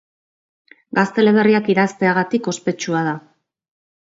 Gazte 0.99 1.21
eleberriak 1.23 1.69
idazteagatik 1.75 2.51
ospetsua 2.53 3.05
da. 3.11 3.15